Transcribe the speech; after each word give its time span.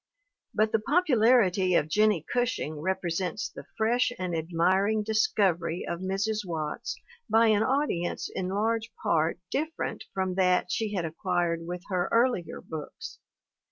But 0.55 0.71
the 0.71 0.79
popularity 0.79 1.75
of 1.75 1.87
Jennie 1.87 2.25
Gushing 2.33 2.79
represents 2.79 3.47
the 3.49 3.65
fresh 3.77 4.11
and 4.17 4.35
admiring 4.35 5.03
discovery 5.03 5.85
of 5.87 5.99
Mrs. 5.99 6.43
Watts 6.43 6.99
by 7.29 7.49
an 7.49 7.61
audience 7.61 8.27
in 8.33 8.47
large 8.47 8.91
part 9.03 9.37
different 9.51 10.05
from 10.11 10.33
that 10.33 10.71
she 10.71 10.95
had 10.95 11.05
acquired 11.05 11.67
with 11.67 11.83
her 11.89 12.09
earlier 12.11 12.61
books. 12.61 13.19